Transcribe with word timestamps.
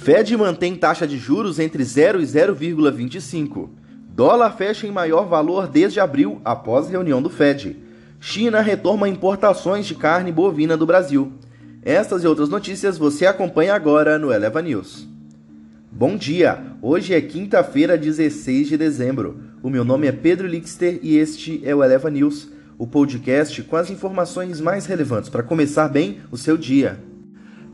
Fed 0.00 0.34
mantém 0.34 0.76
taxa 0.76 1.06
de 1.06 1.18
juros 1.18 1.58
entre 1.58 1.84
0 1.84 2.22
e 2.22 2.24
0,25. 2.24 3.68
Dólar 4.14 4.56
fecha 4.56 4.86
em 4.86 4.90
maior 4.90 5.28
valor 5.28 5.68
desde 5.68 6.00
abril, 6.00 6.40
após 6.42 6.88
reunião 6.88 7.20
do 7.20 7.28
Fed. 7.28 7.76
China 8.18 8.62
retoma 8.62 9.10
importações 9.10 9.84
de 9.84 9.94
carne 9.94 10.32
bovina 10.32 10.74
do 10.74 10.86
Brasil. 10.86 11.34
Estas 11.82 12.24
e 12.24 12.26
outras 12.26 12.48
notícias 12.48 12.96
você 12.96 13.26
acompanha 13.26 13.74
agora 13.74 14.18
no 14.18 14.32
Eleva 14.32 14.62
News. 14.62 15.06
Bom 15.92 16.16
dia! 16.16 16.58
Hoje 16.80 17.12
é 17.12 17.20
quinta-feira, 17.20 17.98
16 17.98 18.68
de 18.68 18.78
dezembro. 18.78 19.38
O 19.62 19.68
meu 19.68 19.84
nome 19.84 20.06
é 20.06 20.12
Pedro 20.12 20.48
Lixter 20.48 20.98
e 21.02 21.18
este 21.18 21.60
é 21.62 21.74
o 21.74 21.84
Eleva 21.84 22.08
News, 22.08 22.48
o 22.78 22.86
podcast 22.86 23.62
com 23.64 23.76
as 23.76 23.90
informações 23.90 24.62
mais 24.62 24.86
relevantes 24.86 25.28
para 25.28 25.42
começar 25.42 25.88
bem 25.88 26.20
o 26.32 26.38
seu 26.38 26.56
dia. 26.56 27.09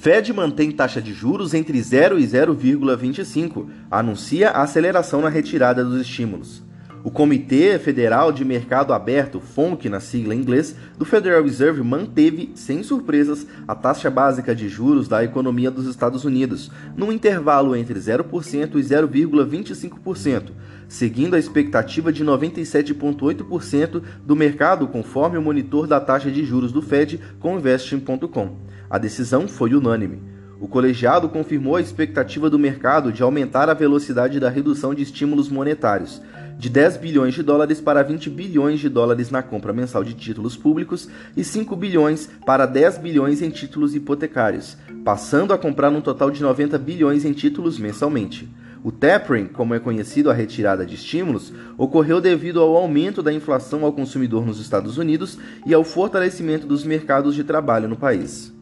Fed 0.00 0.32
mantém 0.32 0.70
taxa 0.70 1.02
de 1.02 1.12
juros 1.12 1.54
entre 1.54 1.82
0 1.82 2.20
e 2.20 2.24
0,25, 2.24 3.66
anuncia 3.90 4.50
aceleração 4.50 5.20
na 5.20 5.28
retirada 5.28 5.84
dos 5.84 6.00
estímulos. 6.00 6.62
O 7.04 7.12
Comitê 7.12 7.78
Federal 7.78 8.32
de 8.32 8.44
Mercado 8.44 8.92
Aberto, 8.92 9.38
FONC 9.38 9.88
na 9.88 10.00
sigla 10.00 10.34
em 10.34 10.40
inglês, 10.40 10.74
do 10.98 11.04
Federal 11.04 11.44
Reserve 11.44 11.80
manteve, 11.80 12.50
sem 12.56 12.82
surpresas, 12.82 13.46
a 13.68 13.74
taxa 13.74 14.10
básica 14.10 14.52
de 14.52 14.68
juros 14.68 15.06
da 15.06 15.22
economia 15.22 15.70
dos 15.70 15.86
Estados 15.86 16.24
Unidos, 16.24 16.72
num 16.96 17.12
intervalo 17.12 17.76
entre 17.76 17.98
0% 18.00 18.74
e 18.74 18.82
0,25%, 18.82 20.50
seguindo 20.88 21.34
a 21.34 21.38
expectativa 21.38 22.12
de 22.12 22.24
97,8% 22.24 24.02
do 24.24 24.34
mercado, 24.34 24.88
conforme 24.88 25.38
o 25.38 25.42
monitor 25.42 25.86
da 25.86 26.00
taxa 26.00 26.32
de 26.32 26.44
juros 26.44 26.72
do 26.72 26.82
Fed 26.82 27.20
com 27.38 27.56
Investing.com. 27.56 28.56
A 28.90 28.98
decisão 28.98 29.46
foi 29.46 29.72
unânime. 29.72 30.37
O 30.60 30.66
colegiado 30.66 31.28
confirmou 31.28 31.76
a 31.76 31.80
expectativa 31.80 32.50
do 32.50 32.58
mercado 32.58 33.12
de 33.12 33.22
aumentar 33.22 33.70
a 33.70 33.74
velocidade 33.74 34.40
da 34.40 34.50
redução 34.50 34.92
de 34.92 35.04
estímulos 35.04 35.48
monetários, 35.48 36.20
de 36.58 36.68
10 36.68 36.96
bilhões 36.96 37.34
de 37.34 37.44
dólares 37.44 37.80
para 37.80 38.02
20 38.02 38.28
bilhões 38.28 38.80
de 38.80 38.88
dólares 38.88 39.30
na 39.30 39.40
compra 39.40 39.72
mensal 39.72 40.02
de 40.02 40.14
títulos 40.14 40.56
públicos 40.56 41.08
e 41.36 41.44
5 41.44 41.76
bilhões 41.76 42.28
para 42.44 42.66
10 42.66 42.98
bilhões 42.98 43.40
em 43.40 43.50
títulos 43.50 43.94
hipotecários, 43.94 44.76
passando 45.04 45.52
a 45.52 45.58
comprar 45.58 45.90
um 45.90 46.00
total 46.00 46.28
de 46.28 46.42
90 46.42 46.76
bilhões 46.78 47.24
em 47.24 47.32
títulos 47.32 47.78
mensalmente. 47.78 48.48
O 48.82 48.90
tapering, 48.90 49.46
como 49.46 49.74
é 49.74 49.78
conhecido 49.78 50.28
a 50.28 50.34
retirada 50.34 50.84
de 50.84 50.96
estímulos, 50.96 51.52
ocorreu 51.76 52.20
devido 52.20 52.60
ao 52.60 52.76
aumento 52.76 53.22
da 53.22 53.32
inflação 53.32 53.84
ao 53.84 53.92
consumidor 53.92 54.44
nos 54.44 54.58
Estados 54.58 54.98
Unidos 54.98 55.38
e 55.64 55.72
ao 55.72 55.84
fortalecimento 55.84 56.66
dos 56.66 56.82
mercados 56.82 57.36
de 57.36 57.44
trabalho 57.44 57.88
no 57.88 57.96
país. 57.96 58.57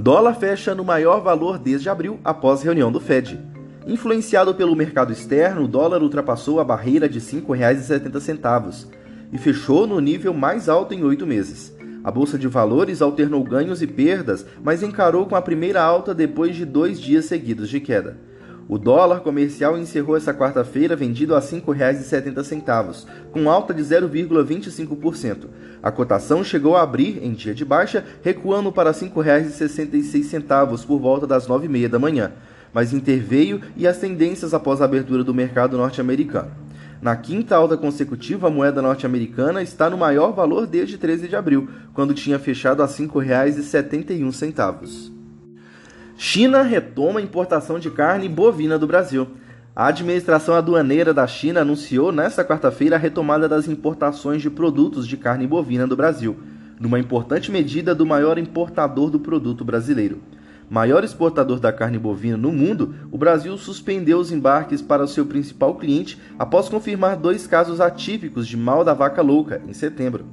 Dólar 0.00 0.34
fecha 0.34 0.76
no 0.76 0.84
maior 0.84 1.20
valor 1.20 1.58
desde 1.58 1.90
abril, 1.90 2.20
após 2.22 2.62
reunião 2.62 2.92
do 2.92 3.00
Fed. 3.00 3.36
Influenciado 3.84 4.54
pelo 4.54 4.76
mercado 4.76 5.12
externo, 5.12 5.64
o 5.64 5.68
dólar 5.68 6.04
ultrapassou 6.04 6.60
a 6.60 6.64
barreira 6.64 7.08
de 7.08 7.18
R$ 7.18 7.24
5,70 7.42 8.86
e 9.32 9.38
fechou 9.38 9.88
no 9.88 9.98
nível 9.98 10.32
mais 10.32 10.68
alto 10.68 10.94
em 10.94 11.02
oito 11.02 11.26
meses. 11.26 11.76
A 12.04 12.12
Bolsa 12.12 12.38
de 12.38 12.46
Valores 12.46 13.02
alternou 13.02 13.42
ganhos 13.42 13.82
e 13.82 13.88
perdas, 13.88 14.46
mas 14.62 14.84
encarou 14.84 15.26
com 15.26 15.34
a 15.34 15.42
primeira 15.42 15.82
alta 15.82 16.14
depois 16.14 16.54
de 16.54 16.64
dois 16.64 17.00
dias 17.00 17.24
seguidos 17.24 17.68
de 17.68 17.80
queda. 17.80 18.16
O 18.68 18.76
dólar 18.76 19.20
comercial 19.20 19.78
encerrou 19.78 20.14
essa 20.14 20.34
quarta-feira 20.34 20.94
vendido 20.94 21.34
a 21.34 21.38
R$ 21.38 21.46
5,70, 21.46 23.06
com 23.32 23.48
alta 23.48 23.72
de 23.72 23.82
0,25%. 23.82 25.46
A 25.82 25.90
cotação 25.90 26.44
chegou 26.44 26.76
a 26.76 26.82
abrir, 26.82 27.24
em 27.24 27.32
dia 27.32 27.54
de 27.54 27.64
baixa, 27.64 28.04
recuando 28.22 28.70
para 28.70 28.90
R$ 28.90 28.96
5,66 28.98 30.84
por 30.84 30.98
volta 30.98 31.26
das 31.26 31.48
9h30 31.48 31.88
da 31.88 31.98
manhã, 31.98 32.32
mas 32.70 32.92
interveio 32.92 33.62
e 33.74 33.86
as 33.86 33.96
tendências 33.96 34.52
após 34.52 34.82
a 34.82 34.84
abertura 34.84 35.24
do 35.24 35.32
mercado 35.32 35.78
norte-americano. 35.78 36.50
Na 37.00 37.16
quinta 37.16 37.56
alta 37.56 37.74
consecutiva, 37.74 38.48
a 38.48 38.50
moeda 38.50 38.82
norte-americana 38.82 39.62
está 39.62 39.88
no 39.88 39.96
maior 39.96 40.32
valor 40.32 40.66
desde 40.66 40.98
13 40.98 41.28
de 41.28 41.36
abril, 41.36 41.70
quando 41.94 42.12
tinha 42.12 42.38
fechado 42.38 42.82
a 42.82 42.86
R$ 42.86 42.92
5,71. 42.92 45.17
China 46.20 46.62
retoma 46.62 47.20
a 47.20 47.22
importação 47.22 47.78
de 47.78 47.92
carne 47.92 48.28
bovina 48.28 48.76
do 48.76 48.88
Brasil. 48.88 49.28
A 49.74 49.86
administração 49.86 50.56
aduaneira 50.56 51.14
da 51.14 51.24
China 51.28 51.60
anunciou 51.60 52.10
nesta 52.10 52.44
quarta-feira 52.44 52.96
a 52.96 52.98
retomada 52.98 53.48
das 53.48 53.68
importações 53.68 54.42
de 54.42 54.50
produtos 54.50 55.06
de 55.06 55.16
carne 55.16 55.46
bovina 55.46 55.86
do 55.86 55.94
Brasil, 55.94 56.36
numa 56.80 56.98
importante 56.98 57.52
medida 57.52 57.94
do 57.94 58.04
maior 58.04 58.36
importador 58.36 59.10
do 59.10 59.20
produto 59.20 59.64
brasileiro. 59.64 60.20
Maior 60.68 61.04
exportador 61.04 61.60
da 61.60 61.72
carne 61.72 62.00
bovina 62.00 62.36
no 62.36 62.50
mundo, 62.50 62.96
o 63.12 63.16
Brasil 63.16 63.56
suspendeu 63.56 64.18
os 64.18 64.32
embarques 64.32 64.82
para 64.82 65.04
o 65.04 65.08
seu 65.08 65.24
principal 65.24 65.76
cliente 65.76 66.20
após 66.36 66.68
confirmar 66.68 67.16
dois 67.16 67.46
casos 67.46 67.80
atípicos 67.80 68.48
de 68.48 68.56
mal 68.56 68.82
da 68.82 68.92
vaca 68.92 69.22
louca 69.22 69.62
em 69.68 69.72
setembro. 69.72 70.26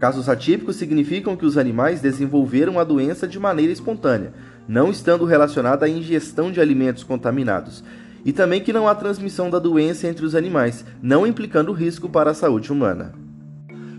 Casos 0.00 0.30
atípicos 0.30 0.76
significam 0.76 1.36
que 1.36 1.44
os 1.44 1.58
animais 1.58 2.00
desenvolveram 2.00 2.80
a 2.80 2.84
doença 2.84 3.28
de 3.28 3.38
maneira 3.38 3.70
espontânea, 3.70 4.32
não 4.66 4.90
estando 4.90 5.26
relacionada 5.26 5.84
à 5.84 5.88
ingestão 5.90 6.50
de 6.50 6.58
alimentos 6.58 7.04
contaminados, 7.04 7.84
e 8.24 8.32
também 8.32 8.62
que 8.62 8.72
não 8.72 8.88
há 8.88 8.94
transmissão 8.94 9.50
da 9.50 9.58
doença 9.58 10.08
entre 10.08 10.24
os 10.24 10.34
animais, 10.34 10.86
não 11.02 11.26
implicando 11.26 11.70
risco 11.70 12.08
para 12.08 12.30
a 12.30 12.34
saúde 12.34 12.72
humana. 12.72 13.12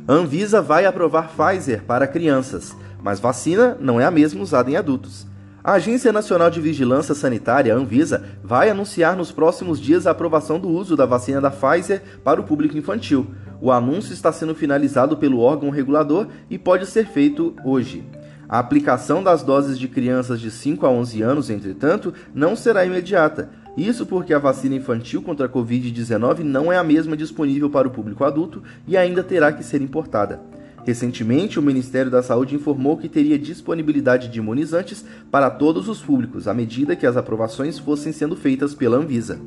A 0.08 0.14
Anvisa 0.14 0.60
vai 0.60 0.88
aprovar 0.88 1.30
Pfizer 1.30 1.84
para 1.84 2.08
crianças, 2.08 2.76
mas 3.04 3.20
vacina 3.20 3.78
não 3.80 4.02
é 4.02 4.06
a 4.06 4.12
mesma 4.12 4.42
usada 4.42 4.72
em 4.72 4.76
adultos. 4.76 5.28
A 5.64 5.74
Agência 5.74 6.12
Nacional 6.12 6.50
de 6.50 6.60
Vigilância 6.60 7.14
Sanitária, 7.14 7.76
Anvisa, 7.76 8.24
vai 8.44 8.72
anunciar 8.72 9.16
nos 9.16 9.32
próximos 9.32 9.80
dias 9.80 10.08
a 10.08 10.12
aprovação 10.12 10.60
do 10.60 10.68
uso 10.68 10.98
da 10.98 11.06
vacina 11.06 11.40
da 11.40 11.52
Pfizer 11.52 12.02
para 12.24 12.42
o 12.42 12.44
público 12.44 12.76
infantil. 12.76 13.28
O 13.62 13.72
anúncio 13.72 14.12
está 14.12 14.32
sendo 14.32 14.56
finalizado 14.56 15.16
pelo 15.18 15.40
órgão 15.40 15.70
regulador 15.70 16.28
e 16.50 16.58
pode 16.58 16.88
ser 16.88 17.06
feito 17.06 17.56
hoje. 17.64 18.04
A 18.50 18.58
aplicação 18.58 19.24
das 19.24 19.44
doses 19.44 19.78
de 19.78 19.88
crianças 19.88 20.42
de 20.42 20.50
5 20.50 20.86
a 20.86 20.90
11 20.90 21.22
anos, 21.22 21.50
entretanto, 21.50 22.12
não 22.34 22.56
será 22.56 22.84
imediata. 22.84 23.52
Isso 23.78 24.06
porque 24.06 24.34
a 24.34 24.40
vacina 24.40 24.76
infantil 24.76 25.22
contra 25.22 25.46
a 25.46 25.50
Covid-19 25.50 26.40
não 26.40 26.72
é 26.72 26.78
a 26.78 26.84
mesma 26.84 27.16
disponível 27.16 27.70
para 27.70 27.88
o 27.88 27.92
público 27.92 28.26
adulto 28.26 28.64
e 28.88 28.98
ainda 28.98 29.24
terá 29.24 29.54
que 29.54 29.64
ser 29.64 29.82
importada. 29.82 30.42
Recentemente, 30.84 31.60
o 31.60 31.62
Ministério 31.62 32.10
da 32.10 32.24
Saúde 32.24 32.56
informou 32.56 32.98
que 32.98 33.08
teria 33.08 33.38
disponibilidade 33.38 34.28
de 34.28 34.40
imunizantes 34.40 35.06
para 35.30 35.52
todos 35.52 35.88
os 35.88 36.02
públicos, 36.02 36.48
à 36.48 36.54
medida 36.54 36.96
que 36.96 37.06
as 37.06 37.16
aprovações 37.16 37.78
fossem 37.78 38.12
sendo 38.12 38.36
feitas 38.36 38.74
pela 38.74 38.98
Anvisa. 38.98 39.40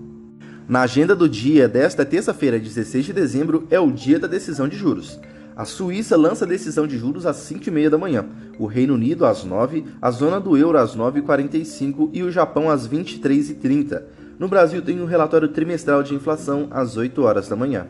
Na 0.67 0.81
agenda 0.81 1.15
do 1.15 1.29
dia 1.29 1.69
desta 1.69 2.07
terça-feira, 2.07 2.59
16 2.59 3.05
de 3.05 3.13
dezembro, 3.13 3.67
é 3.71 3.79
o 3.79 3.91
dia 3.91 4.19
da 4.19 4.27
decisão 4.27 4.67
de 4.67 4.77
juros. 4.77 5.21
A 5.55 5.67
Suíça 5.67 6.17
lança 6.17 6.47
decisão 6.47 6.87
de 6.87 6.97
juros 6.97 7.27
às 7.27 7.37
5h30 7.37 7.91
da 7.91 7.99
manhã, 7.99 8.25
o 8.59 8.65
Reino 8.65 8.95
Unido 8.95 9.27
às 9.27 9.45
9 9.45 9.85
a 10.01 10.11
zona 10.11 10.41
do 10.41 10.57
euro 10.57 10.79
às 10.79 10.97
9h45 10.97 12.09
e 12.15 12.23
o 12.23 12.31
Japão 12.31 12.71
às 12.71 12.89
23h30. 12.89 14.03
No 14.39 14.49
Brasil 14.49 14.81
tem 14.81 15.01
um 15.03 15.07
relatório 15.07 15.49
trimestral 15.49 16.03
de 16.03 16.15
inflação 16.15 16.67
às 16.71 16.97
8 16.97 17.23
horas 17.23 17.47
da 17.47 17.55
manhã. 17.55 17.87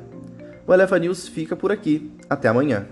O 0.67 0.75
Eleva 0.75 0.99
News 0.99 1.29
fica 1.29 1.55
por 1.55 1.71
aqui. 1.71 2.11
Até 2.29 2.49
amanhã. 2.49 2.87